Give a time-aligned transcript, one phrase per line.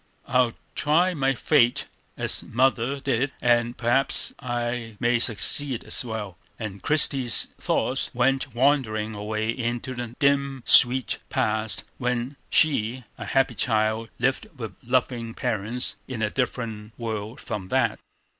[0.25, 1.85] I'll try my fate
[2.17, 9.13] as mother did, and perhaps I may succeed as well." And Christie's thoughts went wandering
[9.13, 15.97] away into the dim, sweet past when she, a happy child, lived with loving parents
[16.07, 17.99] in a different world from that.